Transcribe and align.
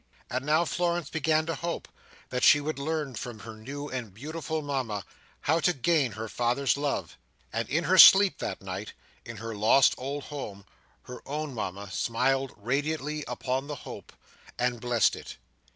And 0.31 0.47
now 0.47 0.65
Florence 0.65 1.11
began 1.11 1.45
to 1.45 1.53
hope 1.53 1.87
that 2.29 2.43
she 2.43 2.59
would 2.59 2.79
learn 2.79 3.13
from 3.13 3.41
her 3.41 3.55
new 3.55 3.87
and 3.87 4.11
beautiful 4.11 4.63
Mama, 4.63 5.05
how 5.41 5.59
to 5.59 5.73
gain 5.73 6.13
her 6.13 6.27
father's 6.27 6.75
love; 6.75 7.19
and 7.53 7.69
in 7.69 7.83
her 7.83 7.99
sleep 7.99 8.39
that 8.39 8.63
night, 8.63 8.93
in 9.25 9.37
her 9.37 9.53
lost 9.53 9.93
old 9.99 10.23
home, 10.23 10.65
her 11.03 11.21
own 11.27 11.53
Mama 11.53 11.91
smiled 11.91 12.51
radiantly 12.57 13.23
upon 13.27 13.67
the 13.67 13.75
hope, 13.85 14.11
and 14.57 14.81
blessed 14.81 15.15
it. 15.15 15.35